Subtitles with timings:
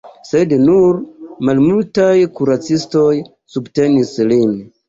[0.27, 0.97] Sed nur
[1.49, 3.13] malmultaj kuracistoj
[3.57, 4.61] subtenis lin.